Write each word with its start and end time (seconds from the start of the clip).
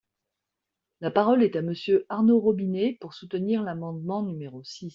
La 1.01 1.11
parole 1.11 1.43
est 1.43 1.55
à 1.55 1.61
Monsieur 1.61 2.07
Arnaud 2.09 2.39
Robinet, 2.39 2.97
pour 2.99 3.13
soutenir 3.13 3.61
l’amendement 3.61 4.23
numéro 4.23 4.63
six. 4.63 4.89